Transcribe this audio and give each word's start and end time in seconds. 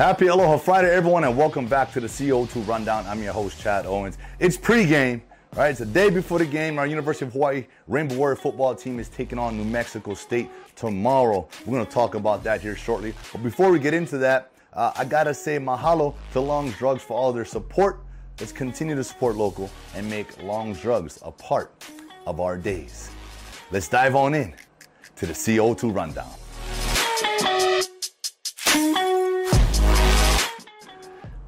Happy 0.00 0.28
Aloha 0.28 0.56
Friday, 0.56 0.90
everyone, 0.90 1.24
and 1.24 1.36
welcome 1.36 1.66
back 1.66 1.92
to 1.92 2.00
the 2.00 2.06
CO2 2.06 2.66
Rundown. 2.66 3.06
I'm 3.06 3.22
your 3.22 3.34
host, 3.34 3.60
Chad 3.60 3.84
Owens. 3.84 4.16
It's 4.38 4.56
pregame, 4.56 5.20
right? 5.54 5.68
It's 5.68 5.80
the 5.80 5.84
day 5.84 6.08
before 6.08 6.38
the 6.38 6.46
game. 6.46 6.78
Our 6.78 6.86
University 6.86 7.26
of 7.26 7.34
Hawaii 7.34 7.66
Rainbow 7.86 8.14
Warrior 8.14 8.36
football 8.36 8.74
team 8.74 8.98
is 8.98 9.10
taking 9.10 9.38
on 9.38 9.58
New 9.58 9.64
Mexico 9.64 10.14
State 10.14 10.48
tomorrow. 10.74 11.46
We're 11.66 11.74
going 11.74 11.84
to 11.84 11.92
talk 11.92 12.14
about 12.14 12.42
that 12.44 12.62
here 12.62 12.76
shortly. 12.76 13.12
But 13.30 13.42
before 13.42 13.70
we 13.70 13.78
get 13.78 13.92
into 13.92 14.16
that, 14.16 14.52
uh, 14.72 14.90
I 14.96 15.04
got 15.04 15.24
to 15.24 15.34
say 15.34 15.58
mahalo 15.58 16.14
to 16.32 16.40
Long's 16.40 16.78
Drugs 16.78 17.02
for 17.02 17.12
all 17.12 17.30
their 17.34 17.44
support. 17.44 18.00
Let's 18.38 18.52
continue 18.52 18.96
to 18.96 19.04
support 19.04 19.36
local 19.36 19.68
and 19.94 20.08
make 20.08 20.42
Long's 20.42 20.80
Drugs 20.80 21.18
a 21.22 21.30
part 21.30 21.74
of 22.26 22.40
our 22.40 22.56
days. 22.56 23.10
Let's 23.70 23.88
dive 23.88 24.16
on 24.16 24.32
in 24.32 24.54
to 25.16 25.26
the 25.26 25.34
CO2 25.34 25.94
Rundown. 25.94 26.39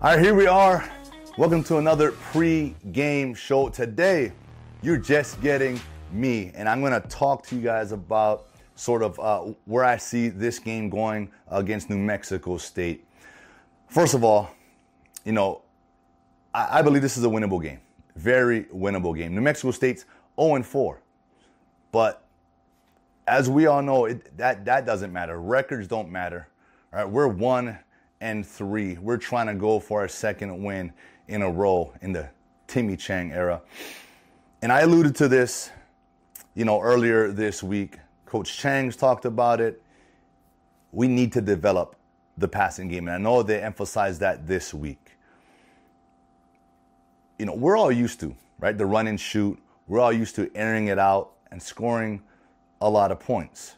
All 0.02 0.10
right, 0.10 0.18
here 0.18 0.34
we 0.34 0.48
are. 0.48 0.90
Welcome 1.38 1.62
to 1.62 1.76
another 1.76 2.10
pre-game 2.10 3.34
show. 3.34 3.68
Today, 3.68 4.32
you're 4.82 4.96
just 4.96 5.40
getting 5.40 5.80
me, 6.10 6.50
and 6.56 6.68
I'm 6.68 6.80
going 6.80 7.00
to 7.00 7.08
talk 7.08 7.46
to 7.46 7.54
you 7.54 7.62
guys 7.62 7.92
about 7.92 8.48
sort 8.74 9.04
of 9.04 9.20
uh, 9.20 9.52
where 9.64 9.84
I 9.84 9.98
see 9.98 10.26
this 10.26 10.58
game 10.58 10.90
going 10.90 11.30
against 11.52 11.88
New 11.88 11.98
Mexico 11.98 12.56
State. 12.56 13.06
First 13.86 14.14
of 14.14 14.24
all, 14.24 14.50
you 15.24 15.30
know, 15.30 15.62
I, 16.52 16.80
I 16.80 16.82
believe 16.82 17.02
this 17.02 17.16
is 17.16 17.22
a 17.22 17.28
winnable 17.28 17.62
game, 17.62 17.78
very 18.16 18.64
winnable 18.74 19.16
game. 19.16 19.36
New 19.36 19.40
Mexico 19.40 19.70
State's 19.70 20.04
0 20.36 20.64
4, 20.64 21.00
but 21.92 22.26
as 23.28 23.48
we 23.48 23.66
all 23.66 23.82
know, 23.82 24.06
it, 24.06 24.36
that 24.36 24.64
that 24.64 24.84
doesn't 24.84 25.12
matter. 25.12 25.40
Records 25.40 25.86
don't 25.86 26.10
matter. 26.10 26.48
All 26.92 26.98
right, 26.98 27.08
we're 27.08 27.28
one 27.28 27.78
and 28.22 28.46
three. 28.46 28.96
We're 28.98 29.18
trying 29.18 29.48
to 29.48 29.54
go 29.54 29.80
for 29.80 30.00
our 30.00 30.08
second 30.08 30.62
win 30.62 30.92
in 31.26 31.42
a 31.42 31.50
row 31.50 31.92
in 32.00 32.12
the 32.12 32.30
Timmy 32.68 32.96
Chang 32.96 33.32
era. 33.32 33.60
And 34.62 34.72
I 34.72 34.82
alluded 34.82 35.16
to 35.16 35.28
this, 35.28 35.70
you 36.54 36.64
know, 36.64 36.80
earlier 36.80 37.32
this 37.32 37.64
week. 37.64 37.98
Coach 38.24 38.56
Chang's 38.56 38.96
talked 38.96 39.24
about 39.24 39.60
it. 39.60 39.82
We 40.92 41.08
need 41.08 41.32
to 41.32 41.40
develop 41.40 41.96
the 42.38 42.46
passing 42.46 42.88
game. 42.88 43.08
And 43.08 43.16
I 43.16 43.18
know 43.18 43.42
they 43.42 43.60
emphasized 43.60 44.20
that 44.20 44.46
this 44.46 44.72
week. 44.72 45.10
You 47.40 47.46
know, 47.46 47.54
we're 47.54 47.76
all 47.76 47.90
used 47.90 48.20
to, 48.20 48.36
right? 48.60 48.78
The 48.78 48.86
run 48.86 49.08
and 49.08 49.18
shoot. 49.18 49.58
We're 49.88 49.98
all 49.98 50.12
used 50.12 50.36
to 50.36 50.48
airing 50.54 50.86
it 50.86 50.98
out 50.98 51.32
and 51.50 51.60
scoring 51.60 52.22
a 52.80 52.88
lot 52.88 53.10
of 53.10 53.18
points. 53.18 53.74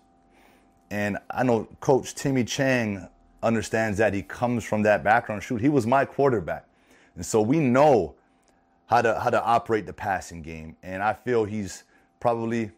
And 0.91 1.17
I 1.31 1.45
know 1.45 1.67
Coach 1.81 2.15
Timmy 2.15 2.45
Chang 2.45 3.09
understands 3.45 3.99
that 3.99 4.15
he 4.15 4.23
comes 4.23 4.65
from 4.65 4.83
that 4.83 5.05
background. 5.05 5.43
Shoot, 5.43 5.61
he 5.61 5.69
was 5.69 5.87
my 5.87 6.05
quarterback. 6.05 6.67
And 7.15 7.25
so 7.25 7.41
we 7.41 7.61
know 7.61 8.17
how 8.87 9.03
to 9.03 9.21
how 9.21 9.31
to 9.31 9.43
operate 9.43 9.87
the 9.87 9.93
passing 9.93 10.43
game. 10.43 10.77
And 10.83 11.03
I 11.03 11.13
feel 11.13 11.45
he's 11.45 11.85
probably 12.19 12.73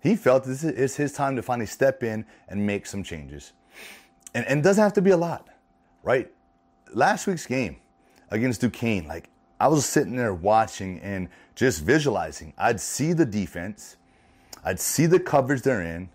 he 0.00 0.16
felt 0.16 0.44
this 0.44 0.64
is 0.64 0.96
his 0.96 1.12
time 1.12 1.36
to 1.36 1.42
finally 1.42 1.66
step 1.66 2.02
in 2.02 2.24
and 2.48 2.66
make 2.66 2.86
some 2.86 3.02
changes. 3.02 3.52
And, 4.32 4.46
and 4.46 4.62
doesn't 4.62 4.82
have 4.82 4.92
to 4.94 5.02
be 5.02 5.10
a 5.10 5.16
lot, 5.16 5.48
right? 6.02 6.30
Last 6.94 7.26
week's 7.26 7.46
game 7.46 7.76
against 8.30 8.60
Duquesne, 8.60 9.06
like 9.06 9.28
I 9.58 9.68
was 9.68 9.84
sitting 9.84 10.16
there 10.16 10.32
watching 10.32 11.00
and 11.00 11.28
just 11.56 11.82
visualizing. 11.82 12.54
I'd 12.56 12.80
see 12.80 13.12
the 13.12 13.26
defense, 13.26 13.96
I'd 14.64 14.80
see 14.80 15.06
the 15.06 15.20
coverage 15.20 15.62
they're 15.62 15.82
in, 15.82 16.08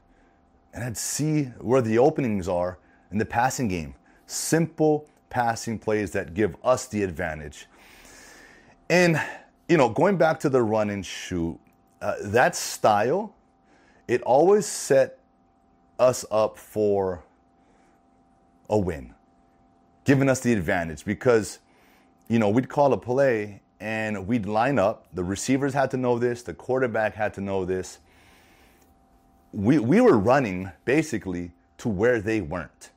and 0.74 0.84
I'd 0.84 0.98
see 0.98 1.44
where 1.60 1.82
the 1.82 1.98
openings 1.98 2.48
are 2.48 2.80
in 3.16 3.20
the 3.20 3.26
passing 3.26 3.70
game. 3.70 3.96
Simple 4.26 5.08
passing 5.30 5.80
plays 5.80 6.12
that 6.12 6.34
give 6.34 6.58
us 6.66 6.88
the 6.88 7.02
advantage. 7.02 7.66
And, 8.90 9.22
you 9.70 9.78
know, 9.78 9.88
going 9.88 10.18
back 10.18 10.38
to 10.42 10.50
the 10.50 10.62
run 10.62 10.90
and 10.90 11.04
shoot, 11.06 11.58
uh, 12.02 12.16
that 12.22 12.58
style, 12.58 13.34
it 14.10 14.22
always 14.24 14.66
set 14.66 15.20
us 15.98 16.26
up 16.30 16.58
for 16.58 17.24
a 18.70 18.78
win, 18.78 19.14
giving 20.04 20.28
us 20.28 20.42
the 20.42 20.52
advantage 20.52 21.06
because, 21.06 21.60
you 22.28 22.38
know, 22.38 22.50
we'd 22.50 22.68
call 22.68 22.92
a 22.92 22.98
play 22.98 23.62
and 23.80 24.28
we'd 24.28 24.46
line 24.46 24.78
up. 24.78 25.08
The 25.14 25.24
receivers 25.24 25.74
had 25.74 25.90
to 25.92 25.98
know 25.98 26.20
this, 26.20 26.44
the 26.44 26.54
quarterback 26.54 27.16
had 27.16 27.34
to 27.36 27.42
know 27.42 27.64
this. 27.64 28.00
We, 29.54 29.80
we 29.80 30.02
were 30.02 30.18
running 30.18 30.70
basically 30.84 31.54
to 31.78 31.88
where 31.88 32.20
they 32.20 32.42
weren't 32.42 32.92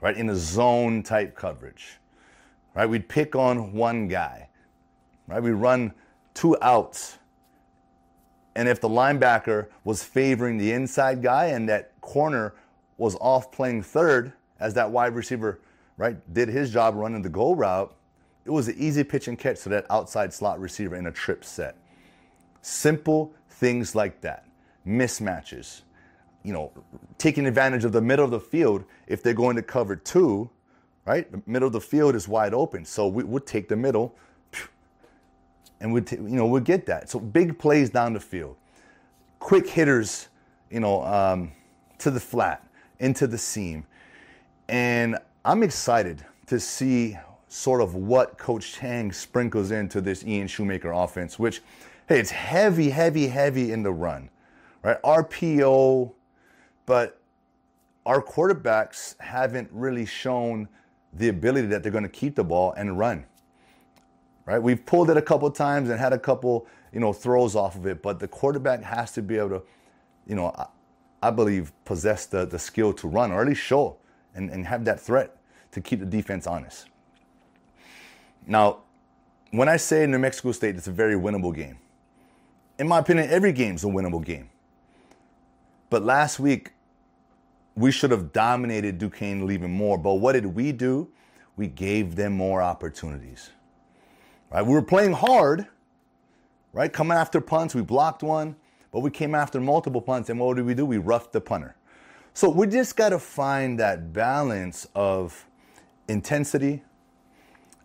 right, 0.00 0.16
in 0.16 0.30
a 0.30 0.36
zone 0.36 1.02
type 1.02 1.34
coverage, 1.34 1.98
right? 2.74 2.86
We'd 2.86 3.08
pick 3.08 3.34
on 3.34 3.72
one 3.72 4.08
guy, 4.08 4.48
right? 5.26 5.42
We'd 5.42 5.52
run 5.52 5.92
two 6.34 6.56
outs. 6.62 7.18
And 8.54 8.68
if 8.68 8.80
the 8.80 8.88
linebacker 8.88 9.68
was 9.84 10.02
favoring 10.02 10.58
the 10.58 10.72
inside 10.72 11.22
guy 11.22 11.46
and 11.46 11.68
that 11.68 11.92
corner 12.00 12.54
was 12.96 13.16
off 13.20 13.52
playing 13.52 13.82
third 13.82 14.32
as 14.58 14.74
that 14.74 14.90
wide 14.90 15.14
receiver, 15.14 15.60
right, 15.96 16.16
did 16.32 16.48
his 16.48 16.72
job 16.72 16.94
running 16.94 17.22
the 17.22 17.28
goal 17.28 17.54
route, 17.54 17.94
it 18.44 18.50
was 18.50 18.68
an 18.68 18.74
easy 18.78 19.04
pitch 19.04 19.28
and 19.28 19.38
catch 19.38 19.62
to 19.62 19.68
that 19.68 19.86
outside 19.90 20.32
slot 20.32 20.58
receiver 20.60 20.96
in 20.96 21.06
a 21.06 21.12
trip 21.12 21.44
set. 21.44 21.76
Simple 22.62 23.32
things 23.50 23.94
like 23.94 24.20
that. 24.22 24.46
Mismatches, 24.86 25.82
you 26.48 26.54
know, 26.54 26.72
taking 27.18 27.44
advantage 27.46 27.84
of 27.84 27.92
the 27.92 28.00
middle 28.00 28.24
of 28.24 28.30
the 28.30 28.40
field 28.40 28.82
if 29.06 29.22
they're 29.22 29.34
going 29.34 29.54
to 29.56 29.62
cover 29.62 29.94
two, 29.94 30.48
right? 31.04 31.30
The 31.30 31.42
middle 31.44 31.66
of 31.66 31.74
the 31.74 31.80
field 31.80 32.14
is 32.14 32.26
wide 32.26 32.54
open. 32.54 32.86
So 32.86 33.06
we 33.06 33.22
would 33.22 33.46
take 33.46 33.68
the 33.68 33.76
middle 33.76 34.16
and 35.80 35.92
we 35.92 36.00
you 36.10 36.18
know, 36.20 36.46
we'll 36.46 36.62
get 36.62 36.86
that. 36.86 37.10
So 37.10 37.20
big 37.20 37.58
plays 37.58 37.90
down 37.90 38.14
the 38.14 38.20
field. 38.20 38.56
Quick 39.40 39.68
hitters, 39.68 40.28
you 40.70 40.80
know, 40.80 41.04
um, 41.04 41.52
to 41.98 42.10
the 42.10 42.18
flat, 42.18 42.66
into 42.98 43.26
the 43.26 43.36
seam. 43.36 43.84
And 44.70 45.18
I'm 45.44 45.62
excited 45.62 46.24
to 46.46 46.58
see 46.58 47.18
sort 47.48 47.82
of 47.82 47.94
what 47.94 48.38
Coach 48.38 48.72
Chang 48.72 49.12
sprinkles 49.12 49.70
into 49.70 50.00
this 50.00 50.24
Ian 50.24 50.48
Shoemaker 50.48 50.92
offense, 50.92 51.38
which, 51.38 51.60
hey, 52.08 52.18
it's 52.18 52.30
heavy, 52.30 52.88
heavy, 52.88 53.26
heavy 53.28 53.70
in 53.70 53.82
the 53.82 53.92
run, 53.92 54.30
right? 54.82 55.00
RPO, 55.02 56.12
but 56.88 57.20
our 58.06 58.22
quarterbacks 58.22 59.14
haven't 59.20 59.68
really 59.70 60.06
shown 60.06 60.66
the 61.12 61.28
ability 61.28 61.66
that 61.66 61.82
they're 61.82 61.92
going 61.92 62.02
to 62.02 62.08
keep 62.08 62.34
the 62.34 62.42
ball 62.42 62.72
and 62.72 62.98
run. 62.98 63.26
Right? 64.46 64.58
We've 64.58 64.84
pulled 64.86 65.10
it 65.10 65.18
a 65.18 65.22
couple 65.22 65.50
times 65.50 65.90
and 65.90 66.00
had 66.00 66.14
a 66.14 66.18
couple, 66.18 66.66
you 66.90 66.98
know, 66.98 67.12
throws 67.12 67.54
off 67.54 67.76
of 67.76 67.86
it, 67.86 68.00
but 68.00 68.18
the 68.18 68.26
quarterback 68.26 68.82
has 68.82 69.12
to 69.12 69.22
be 69.22 69.36
able 69.36 69.50
to, 69.50 69.62
you 70.26 70.34
know, 70.34 70.46
I, 70.56 71.28
I 71.28 71.30
believe 71.30 71.72
possess 71.84 72.24
the, 72.24 72.46
the 72.46 72.58
skill 72.58 72.94
to 72.94 73.06
run 73.06 73.32
or 73.32 73.42
at 73.42 73.46
least 73.46 73.60
show 73.60 73.98
and, 74.34 74.48
and 74.48 74.66
have 74.66 74.86
that 74.86 74.98
threat 74.98 75.36
to 75.72 75.82
keep 75.82 76.00
the 76.00 76.06
defense 76.06 76.46
honest. 76.46 76.86
Now, 78.46 78.78
when 79.50 79.68
I 79.68 79.76
say 79.76 80.06
New 80.06 80.18
Mexico 80.18 80.52
State, 80.52 80.76
it's 80.76 80.88
a 80.88 80.92
very 80.92 81.16
winnable 81.16 81.54
game. 81.54 81.76
In 82.78 82.88
my 82.88 83.00
opinion, 83.00 83.28
every 83.28 83.52
game's 83.52 83.84
a 83.84 83.88
winnable 83.88 84.24
game. 84.24 84.48
But 85.90 86.02
last 86.02 86.38
week, 86.38 86.72
we 87.78 87.92
should 87.92 88.10
have 88.10 88.32
dominated 88.32 88.98
Duquesne 88.98 89.48
even 89.50 89.70
more. 89.70 89.96
But 89.96 90.14
what 90.14 90.32
did 90.32 90.46
we 90.46 90.72
do? 90.72 91.08
We 91.56 91.68
gave 91.68 92.16
them 92.16 92.32
more 92.32 92.60
opportunities. 92.60 93.50
Right? 94.50 94.62
We 94.62 94.72
were 94.72 94.82
playing 94.82 95.12
hard, 95.12 95.66
right? 96.72 96.92
Coming 96.92 97.16
after 97.16 97.40
punts, 97.40 97.74
we 97.74 97.82
blocked 97.82 98.22
one, 98.22 98.56
but 98.92 99.00
we 99.00 99.10
came 99.10 99.34
after 99.34 99.60
multiple 99.60 100.00
punts, 100.00 100.30
and 100.30 100.40
what 100.40 100.56
did 100.56 100.66
we 100.66 100.74
do? 100.74 100.86
We 100.86 100.98
roughed 100.98 101.32
the 101.32 101.40
punter. 101.40 101.76
So 102.34 102.48
we 102.48 102.66
just 102.66 102.96
got 102.96 103.10
to 103.10 103.18
find 103.18 103.78
that 103.80 104.12
balance 104.12 104.86
of 104.94 105.46
intensity, 106.08 106.82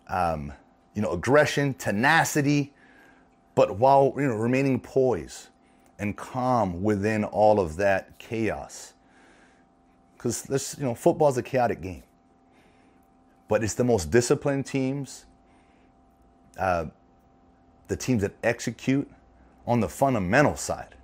um, 0.08 0.52
you 0.94 1.02
know, 1.02 1.12
aggression, 1.12 1.74
tenacity, 1.74 2.72
but 3.54 3.78
while 3.78 4.14
you 4.16 4.26
know 4.26 4.34
remaining 4.34 4.80
poised 4.80 5.48
and 5.98 6.16
calm 6.16 6.82
within 6.82 7.24
all 7.24 7.60
of 7.60 7.76
that 7.76 8.18
chaos 8.18 8.94
because 10.24 10.42
this, 10.44 10.74
you 10.78 10.84
know, 10.86 10.94
football 10.94 11.28
is 11.28 11.36
a 11.36 11.42
chaotic 11.42 11.82
game. 11.82 12.02
But 13.46 13.62
it's 13.62 13.74
the 13.74 13.84
most 13.84 14.10
disciplined 14.10 14.64
teams, 14.64 15.26
uh, 16.58 16.86
the 17.88 17.96
teams 17.98 18.22
that 18.22 18.32
execute 18.42 19.06
on 19.66 19.80
the 19.80 19.88
fundamental 19.88 20.56
side. 20.56 20.94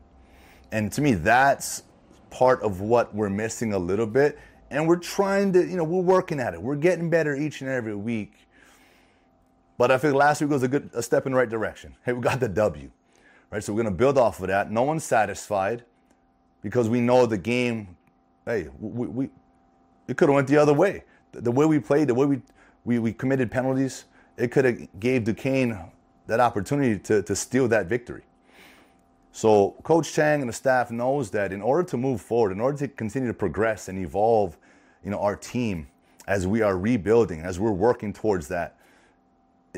And 0.72 0.90
to 0.92 1.02
me, 1.02 1.12
that's 1.12 1.82
part 2.30 2.62
of 2.62 2.80
what 2.80 3.14
we're 3.14 3.28
missing 3.28 3.74
a 3.74 3.78
little 3.78 4.06
bit. 4.06 4.38
And 4.70 4.88
we're 4.88 4.96
trying 4.96 5.52
to, 5.52 5.68
you 5.68 5.76
know, 5.76 5.84
we're 5.84 6.00
working 6.00 6.40
at 6.40 6.54
it. 6.54 6.62
We're 6.62 6.76
getting 6.76 7.10
better 7.10 7.36
each 7.36 7.60
and 7.60 7.68
every 7.68 7.94
week. 7.94 8.48
But 9.76 9.90
I 9.90 9.98
think 9.98 10.14
last 10.14 10.40
week 10.40 10.48
was 10.48 10.62
a 10.62 10.68
good 10.68 10.88
a 10.94 11.02
step 11.02 11.26
in 11.26 11.32
the 11.32 11.38
right 11.38 11.50
direction. 11.50 11.94
Hey, 12.06 12.14
we 12.14 12.22
got 12.22 12.40
the 12.40 12.48
W, 12.48 12.90
right? 13.50 13.62
So 13.62 13.74
we're 13.74 13.82
going 13.82 13.94
to 13.94 13.98
build 13.98 14.16
off 14.16 14.40
of 14.40 14.48
that. 14.48 14.70
No 14.70 14.82
one's 14.82 15.04
satisfied 15.04 15.84
because 16.62 16.88
we 16.88 17.02
know 17.02 17.26
the 17.26 17.36
game 17.36 17.98
hey, 18.50 18.68
we, 18.80 19.06
we 19.06 19.30
it 20.08 20.16
could 20.16 20.28
have 20.28 20.34
went 20.34 20.48
the 20.48 20.56
other 20.56 20.74
way. 20.74 21.04
the 21.32 21.52
way 21.52 21.66
we 21.66 21.78
played, 21.78 22.08
the 22.08 22.14
way 22.14 22.26
we, 22.26 22.40
we, 22.84 22.98
we 22.98 23.12
committed 23.12 23.50
penalties, 23.50 24.06
it 24.36 24.50
could 24.50 24.64
have 24.64 25.00
gave 25.00 25.24
Duquesne 25.24 25.78
that 26.26 26.40
opportunity 26.40 26.98
to, 26.98 27.22
to 27.22 27.36
steal 27.36 27.68
that 27.68 27.86
victory. 27.86 28.22
So 29.32 29.76
Coach 29.84 30.12
Chang 30.12 30.40
and 30.40 30.48
the 30.48 30.52
staff 30.52 30.90
knows 30.90 31.30
that 31.30 31.52
in 31.52 31.62
order 31.62 31.84
to 31.84 31.96
move 31.96 32.20
forward, 32.20 32.50
in 32.50 32.60
order 32.60 32.78
to 32.78 32.88
continue 32.88 33.28
to 33.28 33.34
progress 33.34 33.88
and 33.88 33.98
evolve, 33.98 34.56
you 35.04 35.10
know, 35.10 35.20
our 35.20 35.36
team 35.36 35.86
as 36.26 36.46
we 36.46 36.62
are 36.62 36.76
rebuilding, 36.76 37.42
as 37.42 37.60
we're 37.60 37.70
working 37.70 38.12
towards 38.12 38.48
that, 38.48 38.76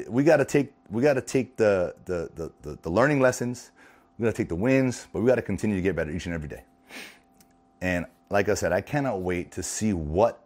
we 0.09 0.25
got 0.25 0.39
to 0.39 0.45
take 0.47 0.73
we 0.91 1.03
got 1.03 1.15
to 1.15 1.21
take 1.21 1.57
the 1.57 1.95
the, 2.07 2.31
the 2.35 2.53
the 2.63 2.79
the 2.81 2.91
learning 2.91 3.21
lessons, 3.21 3.73
we 4.19 4.25
got 4.25 4.35
to 4.35 4.37
take 4.37 4.49
the 4.49 4.57
wins, 4.57 5.07
but 5.13 5.21
we 5.21 5.29
got 5.29 5.35
to 5.35 5.43
continue 5.43 5.77
to 5.77 5.83
get 5.83 5.95
better 5.95 6.11
each 6.11 6.25
and 6.25 6.35
every 6.35 6.49
day. 6.49 6.63
And 7.83 8.07
like 8.33 8.49
I 8.49 8.55
said, 8.55 8.73
I 8.73 8.81
cannot 8.81 9.21
wait 9.21 9.53
to 9.53 9.63
see 9.63 9.93
what 9.93 10.43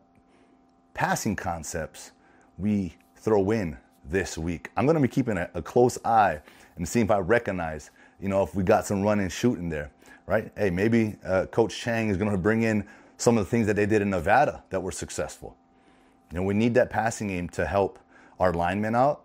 passing 0.93 1.37
concepts 1.37 2.11
we 2.59 2.97
throw 3.15 3.53
in 3.53 3.77
this 4.05 4.37
week. 4.37 4.71
I'm 4.77 4.87
going 4.87 4.97
to 4.97 5.01
be 5.01 5.07
keeping 5.07 5.39
a, 5.39 5.49
a 5.55 5.63
close 5.63 5.97
eye 6.05 6.41
and 6.75 6.89
seeing 6.89 7.05
if 7.05 7.13
I 7.13 7.19
recognize, 7.19 7.93
you 8.21 8.29
know, 8.29 8.43
if 8.43 8.57
we 8.57 8.65
got 8.65 8.87
some 8.87 9.03
running 9.03 9.29
shooting 9.29 9.69
there, 9.69 9.93
right? 10.27 10.51
Hey, 10.57 10.69
maybe 10.69 11.15
uh, 11.25 11.47
Coach 11.47 11.79
Chang 11.79 12.09
is 12.09 12.17
going 12.17 12.33
to 12.33 12.37
bring 12.37 12.65
in 12.65 12.85
some 13.19 13.39
of 13.39 13.45
the 13.45 13.51
things 13.51 13.69
that 13.69 13.77
they 13.77 13.87
did 13.87 14.03
in 14.03 14.11
Nevada 14.11 14.65
that 14.71 14.83
were 14.83 14.91
successful. 14.91 15.57
You 16.33 16.39
know, 16.39 16.43
we 16.43 16.55
need 16.55 16.75
that 16.75 16.91
passing 16.91 17.29
game 17.29 17.49
to 17.51 17.65
help 17.65 18.01
our 18.41 18.53
linemen 18.53 18.97
out, 18.97 19.23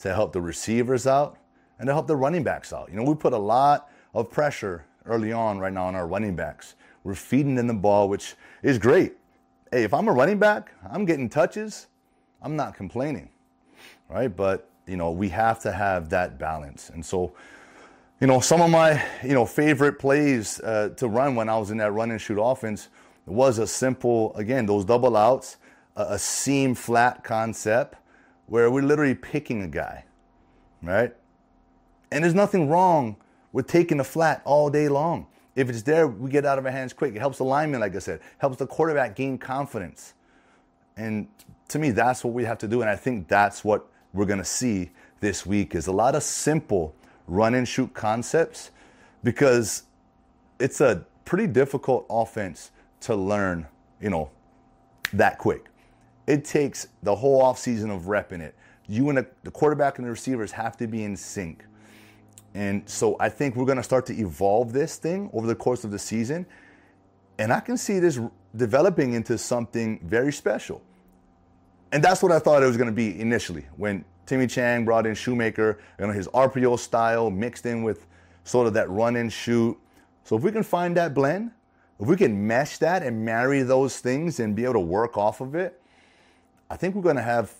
to 0.00 0.14
help 0.14 0.32
the 0.32 0.40
receivers 0.40 1.06
out, 1.06 1.36
and 1.78 1.86
to 1.86 1.92
help 1.92 2.06
the 2.06 2.16
running 2.16 2.44
backs 2.44 2.72
out. 2.72 2.88
You 2.88 2.96
know, 2.96 3.02
we 3.02 3.14
put 3.14 3.34
a 3.34 3.38
lot 3.38 3.90
of 4.14 4.30
pressure 4.30 4.86
early 5.04 5.32
on 5.32 5.58
right 5.58 5.72
now 5.72 5.84
on 5.84 5.94
our 5.94 6.06
running 6.06 6.34
backs. 6.34 6.76
We're 7.04 7.14
feeding 7.14 7.54
them 7.54 7.66
the 7.66 7.74
ball, 7.74 8.08
which 8.08 8.34
is 8.62 8.78
great. 8.78 9.14
Hey, 9.72 9.84
if 9.84 9.94
I'm 9.94 10.08
a 10.08 10.12
running 10.12 10.38
back, 10.38 10.72
I'm 10.88 11.04
getting 11.04 11.28
touches, 11.28 11.86
I'm 12.42 12.56
not 12.56 12.74
complaining 12.74 13.30
right? 14.10 14.34
But 14.34 14.68
you 14.86 14.96
know, 14.96 15.10
we 15.12 15.28
have 15.30 15.60
to 15.60 15.72
have 15.72 16.10
that 16.10 16.38
balance. 16.38 16.90
And 16.90 17.04
so, 17.04 17.32
you 18.20 18.26
know, 18.26 18.40
some 18.40 18.60
of 18.60 18.70
my 18.70 19.02
you 19.22 19.34
know 19.34 19.46
favorite 19.46 19.98
plays 19.98 20.60
uh, 20.60 20.90
to 20.96 21.08
run 21.08 21.34
when 21.34 21.48
I 21.48 21.56
was 21.56 21.70
in 21.70 21.78
that 21.78 21.92
run 21.92 22.10
and 22.10 22.20
shoot 22.20 22.42
offense 22.42 22.88
was 23.26 23.58
a 23.58 23.66
simple, 23.66 24.34
again, 24.34 24.66
those 24.66 24.84
double 24.84 25.16
outs, 25.16 25.58
a, 25.96 26.02
a 26.10 26.18
seam 26.18 26.74
flat 26.74 27.22
concept 27.22 27.96
where 28.46 28.70
we're 28.70 28.82
literally 28.82 29.14
picking 29.14 29.62
a 29.62 29.68
guy, 29.68 30.04
right? 30.82 31.14
And 32.10 32.24
there's 32.24 32.34
nothing 32.34 32.68
wrong 32.68 33.16
with 33.52 33.68
taking 33.68 34.00
a 34.00 34.04
flat 34.04 34.42
all 34.44 34.68
day 34.68 34.88
long. 34.88 35.28
If 35.56 35.68
it's 35.68 35.82
there, 35.82 36.06
we 36.06 36.30
get 36.30 36.46
out 36.46 36.58
of 36.58 36.66
our 36.66 36.72
hands 36.72 36.92
quick. 36.92 37.14
It 37.14 37.18
helps 37.18 37.38
the 37.38 37.44
lineman, 37.44 37.80
like 37.80 37.96
I 37.96 37.98
said, 37.98 38.20
helps 38.38 38.56
the 38.56 38.66
quarterback 38.66 39.16
gain 39.16 39.36
confidence. 39.36 40.14
And 40.96 41.28
to 41.68 41.78
me, 41.78 41.90
that's 41.90 42.24
what 42.24 42.34
we 42.34 42.44
have 42.44 42.58
to 42.58 42.68
do. 42.68 42.82
And 42.82 42.90
I 42.90 42.96
think 42.96 43.28
that's 43.28 43.64
what 43.64 43.86
we're 44.12 44.26
going 44.26 44.38
to 44.38 44.44
see 44.44 44.90
this 45.20 45.44
week 45.44 45.74
is 45.74 45.86
a 45.86 45.92
lot 45.92 46.14
of 46.14 46.22
simple 46.22 46.94
run 47.26 47.54
and 47.54 47.66
shoot 47.66 47.92
concepts 47.94 48.70
because 49.22 49.84
it's 50.58 50.80
a 50.80 51.04
pretty 51.24 51.46
difficult 51.46 52.06
offense 52.10 52.70
to 53.00 53.14
learn, 53.14 53.66
you 54.00 54.10
know, 54.10 54.30
that 55.12 55.38
quick. 55.38 55.66
It 56.26 56.44
takes 56.44 56.88
the 57.02 57.14
whole 57.14 57.42
offseason 57.42 57.94
of 57.94 58.02
repping 58.02 58.40
it. 58.40 58.54
You 58.88 59.08
and 59.08 59.18
the, 59.18 59.26
the 59.42 59.50
quarterback 59.50 59.98
and 59.98 60.06
the 60.06 60.10
receivers 60.10 60.52
have 60.52 60.76
to 60.78 60.86
be 60.86 61.04
in 61.04 61.16
sync. 61.16 61.64
And 62.54 62.88
so 62.88 63.16
I 63.20 63.28
think 63.28 63.56
we're 63.56 63.64
going 63.64 63.76
to 63.76 63.82
start 63.82 64.06
to 64.06 64.14
evolve 64.14 64.72
this 64.72 64.96
thing 64.96 65.30
over 65.32 65.46
the 65.46 65.54
course 65.54 65.84
of 65.84 65.90
the 65.90 65.98
season. 65.98 66.46
And 67.38 67.52
I 67.52 67.60
can 67.60 67.76
see 67.76 67.98
this 67.98 68.18
developing 68.56 69.12
into 69.12 69.38
something 69.38 70.00
very 70.02 70.32
special. 70.32 70.82
And 71.92 72.02
that's 72.02 72.22
what 72.22 72.32
I 72.32 72.38
thought 72.38 72.62
it 72.62 72.66
was 72.66 72.76
going 72.76 72.88
to 72.88 72.94
be 72.94 73.20
initially 73.20 73.66
when 73.76 74.04
Timmy 74.26 74.46
Chang 74.46 74.84
brought 74.84 75.06
in 75.06 75.14
Shoemaker, 75.14 75.78
you 75.98 76.06
know, 76.06 76.12
his 76.12 76.28
RPO 76.28 76.78
style 76.78 77.30
mixed 77.30 77.66
in 77.66 77.82
with 77.82 78.06
sort 78.44 78.66
of 78.66 78.74
that 78.74 78.88
run 78.90 79.16
and 79.16 79.32
shoot. 79.32 79.76
So 80.24 80.36
if 80.36 80.42
we 80.42 80.52
can 80.52 80.62
find 80.62 80.96
that 80.96 81.14
blend, 81.14 81.50
if 81.98 82.06
we 82.06 82.16
can 82.16 82.46
mesh 82.46 82.78
that 82.78 83.02
and 83.02 83.24
marry 83.24 83.62
those 83.62 83.98
things 83.98 84.40
and 84.40 84.54
be 84.54 84.64
able 84.64 84.74
to 84.74 84.80
work 84.80 85.18
off 85.18 85.40
of 85.40 85.54
it, 85.54 85.80
I 86.70 86.76
think 86.76 86.94
we're 86.94 87.02
going 87.02 87.16
to 87.16 87.22
have, 87.22 87.52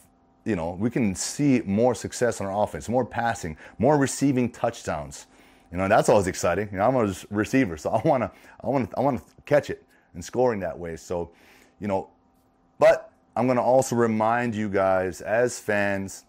you 0.44 0.56
know, 0.56 0.76
we 0.78 0.90
can 0.90 1.14
see 1.14 1.62
more 1.64 1.94
success 1.94 2.40
on 2.40 2.46
our 2.46 2.62
offense, 2.62 2.88
more 2.88 3.04
passing, 3.04 3.56
more 3.78 3.96
receiving 3.98 4.50
touchdowns. 4.50 5.26
You 5.70 5.78
know, 5.78 5.88
that's 5.88 6.08
always 6.08 6.26
exciting. 6.26 6.68
You 6.72 6.78
know, 6.78 6.88
I'm 6.88 6.96
a 6.96 7.14
receiver, 7.30 7.76
so 7.76 7.90
I 8.04 8.06
want 8.06 8.22
to, 8.22 8.30
I 8.62 8.66
want 8.68 8.90
to, 8.90 8.96
I 8.98 9.00
want 9.00 9.18
to 9.18 9.42
catch 9.44 9.70
it 9.70 9.84
and 10.14 10.24
scoring 10.24 10.60
that 10.60 10.78
way. 10.78 10.96
So, 10.96 11.30
you 11.78 11.88
know, 11.88 12.10
but 12.78 13.12
I'm 13.36 13.46
to 13.48 13.60
also 13.60 13.94
remind 13.96 14.54
you 14.54 14.68
guys 14.68 15.20
as 15.20 15.58
fans 15.58 16.24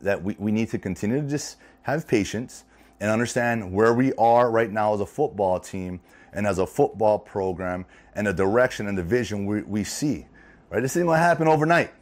that 0.00 0.22
we, 0.22 0.36
we 0.38 0.52
need 0.52 0.70
to 0.70 0.78
continue 0.78 1.20
to 1.20 1.26
just 1.26 1.56
have 1.82 2.06
patience 2.06 2.64
and 3.00 3.10
understand 3.10 3.72
where 3.72 3.94
we 3.94 4.12
are 4.14 4.50
right 4.50 4.70
now 4.70 4.94
as 4.94 5.00
a 5.00 5.06
football 5.06 5.58
team 5.58 6.00
and 6.32 6.46
as 6.46 6.58
a 6.58 6.66
football 6.66 7.18
program 7.18 7.86
and 8.14 8.26
the 8.26 8.32
direction 8.32 8.86
and 8.88 8.98
the 8.98 9.02
vision 9.02 9.46
we, 9.46 9.62
we 9.62 9.84
see. 9.84 10.26
Right? 10.70 10.82
This 10.82 10.96
isn't 10.96 11.08
to 11.08 11.16
happen 11.16 11.48
overnight. 11.48 11.92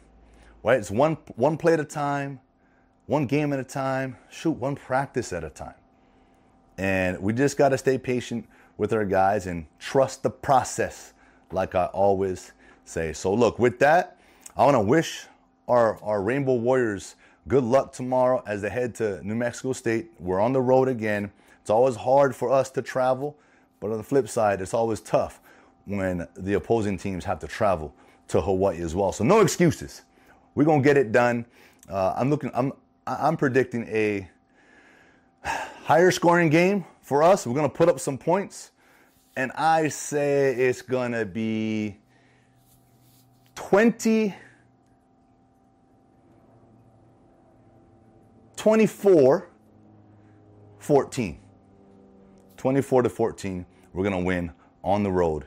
Right? 0.63 0.79
It's 0.79 0.91
one, 0.91 1.17
one 1.35 1.57
play 1.57 1.73
at 1.73 1.79
a 1.79 1.85
time, 1.85 2.39
one 3.05 3.25
game 3.25 3.53
at 3.53 3.59
a 3.59 3.63
time, 3.63 4.17
shoot, 4.29 4.51
one 4.51 4.75
practice 4.75 5.31
at 5.31 5.43
a 5.43 5.49
time. 5.49 5.75
And 6.77 7.19
we 7.19 7.33
just 7.33 7.57
got 7.57 7.69
to 7.69 7.77
stay 7.77 7.97
patient 7.97 8.47
with 8.77 8.93
our 8.93 9.05
guys 9.05 9.47
and 9.47 9.65
trust 9.79 10.23
the 10.23 10.29
process, 10.29 11.13
like 11.51 11.73
I 11.73 11.85
always 11.85 12.51
say. 12.85 13.13
So, 13.13 13.33
look, 13.33 13.59
with 13.59 13.79
that, 13.79 14.17
I 14.55 14.65
want 14.65 14.75
to 14.75 14.81
wish 14.81 15.25
our, 15.67 16.01
our 16.03 16.21
Rainbow 16.21 16.55
Warriors 16.55 17.15
good 17.47 17.63
luck 17.63 17.93
tomorrow 17.93 18.43
as 18.45 18.61
they 18.61 18.69
head 18.69 18.93
to 18.95 19.25
New 19.25 19.35
Mexico 19.35 19.73
State. 19.73 20.11
We're 20.19 20.39
on 20.39 20.53
the 20.53 20.61
road 20.61 20.87
again. 20.87 21.31
It's 21.61 21.69
always 21.69 21.95
hard 21.95 22.35
for 22.35 22.51
us 22.51 22.69
to 22.71 22.81
travel, 22.81 23.37
but 23.79 23.91
on 23.91 23.97
the 23.97 24.03
flip 24.03 24.27
side, 24.29 24.61
it's 24.61 24.73
always 24.73 24.99
tough 25.01 25.39
when 25.85 26.27
the 26.35 26.53
opposing 26.53 26.97
teams 26.97 27.25
have 27.25 27.39
to 27.39 27.47
travel 27.47 27.93
to 28.27 28.41
Hawaii 28.41 28.81
as 28.81 28.93
well. 28.93 29.11
So 29.11 29.23
no 29.23 29.39
excuses. 29.39 30.03
We're 30.57 30.65
gonna 30.65 30.81
get 30.81 30.97
it 30.97 31.11
done. 31.11 31.45
Uh, 31.87 32.15
I'm 32.17 32.31
looking. 32.31 32.49
I'm 32.55 32.73
I'm 33.05 33.37
predicting 33.37 33.87
a 33.89 34.27
higher 35.43 36.09
scoring 36.09 36.49
game 36.49 36.83
for 36.99 37.21
us. 37.21 37.45
We're 37.45 37.53
gonna 37.53 37.69
put 37.69 37.89
up 37.89 37.99
some 37.99 38.17
points, 38.17 38.71
and 39.35 39.51
I 39.51 39.89
say 39.89 40.55
it's 40.55 40.81
gonna 40.81 41.25
be 41.25 41.97
20 43.53 44.33
24 48.55 49.49
14. 50.79 51.39
24 52.57 53.01
to 53.03 53.09
14, 53.09 53.65
we're 53.93 54.03
going 54.03 54.19
to 54.19 54.25
win 54.25 54.51
on 54.83 55.03
the 55.03 55.11
road 55.11 55.45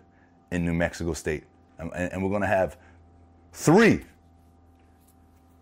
in 0.52 0.64
New 0.64 0.72
Mexico 0.72 1.14
State. 1.14 1.42
And, 1.78 1.92
and 1.92 2.22
we're 2.22 2.30
going 2.30 2.42
to 2.42 2.46
have 2.46 2.76
three 3.52 4.04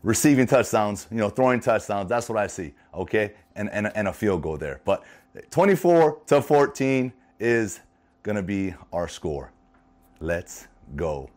receiving 0.08 0.46
touchdowns, 0.46 1.06
you 1.10 1.18
know, 1.18 1.28
throwing 1.28 1.60
touchdowns. 1.60 2.08
That's 2.08 2.30
what 2.30 2.38
I 2.38 2.46
see, 2.46 2.72
okay? 2.94 3.34
And, 3.56 3.68
and, 3.70 3.94
and 3.94 4.08
a 4.08 4.12
field 4.12 4.40
goal 4.40 4.56
there. 4.56 4.80
But 4.86 5.04
24 5.50 6.22
to 6.28 6.40
14 6.40 7.12
is 7.38 7.80
to 8.24 8.42
be 8.42 8.74
our 8.90 9.06
score. 9.06 9.52
Let's 10.18 10.66
go, 10.96 11.28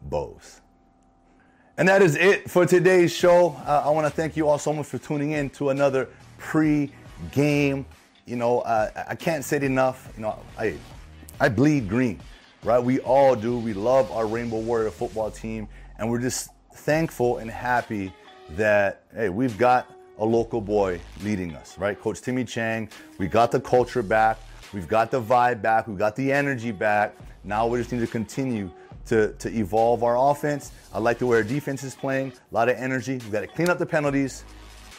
Bows. 0.00 0.62
And 1.76 1.86
that 1.86 2.00
is 2.00 2.16
it 2.16 2.50
for 2.50 2.64
today's 2.64 3.12
show. 3.12 3.56
Uh, 3.66 3.82
I 3.84 3.90
want 3.90 4.06
to 4.06 4.10
thank 4.10 4.38
you 4.38 4.48
all 4.48 4.58
so 4.58 4.72
much 4.72 4.86
for 4.86 4.96
tuning 4.96 5.32
in 5.32 5.50
to 5.50 5.68
another 5.68 6.08
pre-game. 6.38 7.84
You 8.24 8.36
know, 8.36 8.60
uh, 8.60 9.04
I 9.06 9.16
can't 9.16 9.44
say 9.44 9.58
it 9.58 9.64
enough. 9.64 10.10
You 10.16 10.22
know, 10.22 10.38
I 10.58 10.76
I 11.38 11.50
bleed 11.50 11.90
green, 11.90 12.20
right? 12.62 12.82
We 12.82 13.00
all 13.00 13.36
do. 13.36 13.58
We 13.58 13.74
love 13.74 14.10
our 14.12 14.26
Rainbow 14.26 14.60
Warrior 14.60 14.90
football 14.92 15.30
team, 15.30 15.68
and 15.98 16.08
we're 16.08 16.20
just 16.20 16.48
thankful 16.74 17.38
and 17.38 17.50
happy 17.50 18.12
that 18.50 19.02
hey, 19.14 19.28
we've 19.28 19.56
got 19.56 19.90
a 20.18 20.24
local 20.24 20.60
boy 20.60 21.00
leading 21.22 21.54
us, 21.54 21.78
right? 21.78 21.98
Coach 21.98 22.20
Timmy 22.20 22.44
Chang. 22.44 22.88
We 23.18 23.26
got 23.26 23.50
the 23.50 23.60
culture 23.60 24.02
back. 24.02 24.38
We've 24.72 24.88
got 24.88 25.10
the 25.10 25.20
vibe 25.20 25.62
back. 25.62 25.86
We've 25.88 25.98
got 25.98 26.16
the 26.16 26.32
energy 26.32 26.72
back. 26.72 27.14
Now 27.42 27.66
we 27.66 27.78
just 27.78 27.92
need 27.92 28.00
to 28.00 28.06
continue 28.06 28.70
to, 29.06 29.32
to 29.34 29.50
evolve 29.50 30.02
our 30.02 30.30
offense. 30.30 30.72
I 30.92 30.98
like 30.98 31.18
the 31.18 31.26
way 31.26 31.36
our 31.38 31.42
defense 31.42 31.82
is 31.82 31.94
playing, 31.94 32.32
a 32.32 32.54
lot 32.54 32.68
of 32.68 32.76
energy. 32.76 33.14
We've 33.14 33.32
got 33.32 33.40
to 33.40 33.46
clean 33.46 33.68
up 33.68 33.78
the 33.78 33.86
penalties, 33.86 34.44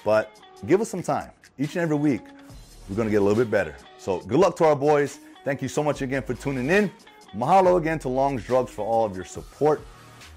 but 0.04 0.40
give 0.66 0.82
us 0.82 0.90
some 0.90 1.02
time. 1.02 1.32
Each 1.58 1.76
and 1.76 1.84
every 1.84 1.96
week, 1.96 2.22
we're 2.90 2.96
going 2.96 3.08
to 3.08 3.12
get 3.12 3.22
a 3.22 3.26
little 3.26 3.42
bit 3.42 3.50
better. 3.50 3.76
So 3.98 4.20
good 4.20 4.40
luck 4.40 4.56
to 4.58 4.66
our 4.66 4.76
boys. 4.76 5.20
Thank 5.44 5.62
you 5.62 5.68
so 5.68 5.84
much 5.84 6.02
again 6.02 6.22
for 6.22 6.34
tuning 6.34 6.70
in. 6.70 6.92
Mahalo 7.36 7.78
again 7.78 8.00
to 8.00 8.10
Long's 8.10 8.44
Drugs 8.44 8.72
for 8.72 8.86
all 8.86 9.06
of 9.06 9.16
your 9.16 9.26
support. 9.26 9.82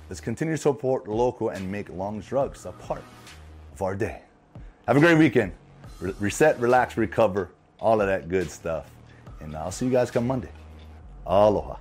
Let's 0.09 0.21
continue 0.21 0.55
to 0.55 0.61
support 0.61 1.07
local 1.07 1.50
and 1.50 1.71
make 1.71 1.91
Long's 1.91 2.27
Drugs 2.27 2.65
a 2.65 2.73
part 2.73 3.03
of 3.75 3.83
our 3.83 3.95
day. 3.95 4.23
Have 4.87 4.97
a 4.97 5.00
great 5.00 5.19
weekend. 5.19 5.53
Re- 6.00 6.15
reset, 6.19 6.59
relax, 6.59 6.97
recover, 6.97 7.50
all 7.79 8.00
of 8.00 8.07
that 8.07 8.29
good 8.29 8.50
stuff. 8.50 8.91
And 9.41 9.55
I'll 9.55 9.71
see 9.71 9.85
you 9.85 9.93
guys 9.93 10.11
come 10.11 10.27
Monday. 10.27 10.49
Aloha. 11.27 11.77